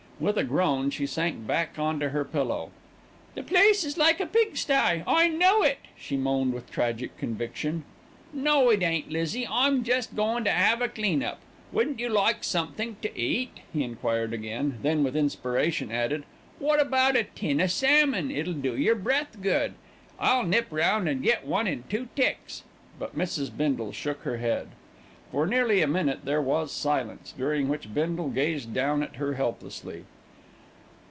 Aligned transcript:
With 0.29 0.37
a 0.37 0.43
groan 0.43 0.91
she 0.91 1.07
sank 1.07 1.47
back 1.47 1.79
on 1.79 1.99
to 1.99 2.09
her 2.09 2.23
pillow. 2.23 2.69
"The 3.33 3.41
place 3.41 3.83
is 3.83 3.97
like 3.97 4.19
a 4.19 4.27
pigsty. 4.27 5.01
I 5.07 5.27
know 5.27 5.63
it," 5.63 5.79
she 5.97 6.15
moaned 6.15 6.53
with 6.53 6.69
tragic 6.69 7.17
conviction. 7.17 7.85
"No, 8.31 8.69
it 8.69 8.83
ain't, 8.83 9.09
Lizzie. 9.09 9.47
I'm 9.49 9.83
jest 9.83 10.15
goin' 10.15 10.43
to 10.43 10.51
'ave 10.55 10.85
a 10.85 10.89
clean 10.89 11.23
up. 11.23 11.39
Wouldn't 11.71 11.99
you 11.99 12.07
like 12.07 12.43
somethink 12.43 13.01
to 13.01 13.19
eat?" 13.19 13.61
he 13.73 13.81
enquired 13.83 14.31
again, 14.31 14.77
then 14.83 15.03
with 15.03 15.15
inspiration 15.17 15.91
added, 15.91 16.23
"Wot 16.59 16.79
about 16.79 17.15
a 17.15 17.23
tin 17.23 17.59
o' 17.59 17.65
salmon, 17.65 18.29
it'll 18.29 18.53
do 18.53 18.77
your 18.77 18.93
breath 18.93 19.41
good. 19.41 19.73
I'll 20.19 20.43
nip 20.43 20.67
round 20.69 21.09
and 21.09 21.23
get 21.23 21.47
one 21.47 21.65
in 21.65 21.83
two 21.89 22.09
ticks." 22.15 22.61
But 22.99 23.17
Mrs. 23.17 23.57
Bindle 23.57 23.91
shook 23.91 24.19
her 24.21 24.37
head. 24.37 24.67
For 25.31 25.47
nearly 25.47 25.81
a 25.81 25.87
minute 25.87 26.25
there 26.25 26.41
was 26.41 26.73
silence, 26.73 27.33
during 27.37 27.69
which 27.69 27.93
Bindle 27.93 28.27
gazed 28.27 28.73
down 28.73 29.01
at 29.01 29.15
her 29.15 29.35
helplessly. 29.35 30.03